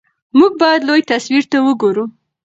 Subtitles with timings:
[0.37, 2.05] موږ باید لوی تصویر ته وګورو.